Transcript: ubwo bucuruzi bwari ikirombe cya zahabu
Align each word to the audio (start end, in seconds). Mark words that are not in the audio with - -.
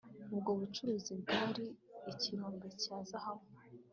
ubwo 0.33 0.49
bucuruzi 0.59 1.11
bwari 1.21 1.65
ikirombe 2.11 2.67
cya 2.81 2.97
zahabu 3.09 3.45